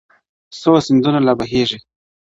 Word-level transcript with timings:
•څو 0.59 0.71
سيندونه 0.87 1.19
لا 1.25 1.33
بهيږي- 1.39 1.79